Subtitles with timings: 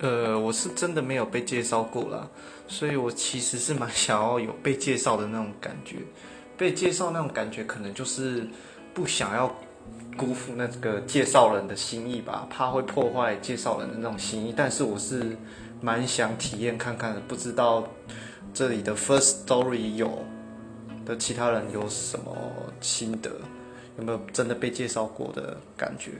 [0.00, 2.28] 呃，我是真的没有被介绍过啦，
[2.66, 5.96] 所以我其实是蛮 想要有被介绍的那种感觉。
[6.56, 8.46] 被介绍那种感觉，可能就是
[8.92, 9.54] 不想要
[10.16, 14.54] 辜负那个介绍人的心意吧，怕会破坏介绍人的那种心意。
[14.54, 15.36] 但是我是
[15.80, 17.86] 蛮想体验看看的，不知道
[18.52, 20.22] 这里的 First Story 有
[21.06, 22.34] 的其他人有什么
[22.80, 23.30] 心得，
[23.98, 26.12] 有没有真的被介绍过的感觉？